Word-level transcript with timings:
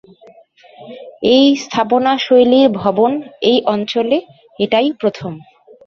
এই 1.33 1.45
স্থাপনা 1.63 2.11
শৈলীর 2.17 2.67
ভবন 2.79 3.11
এই 3.41 3.57
অঞ্চলে 3.65 4.17
এটাই 4.59 4.87
প্রথম। 4.99 5.31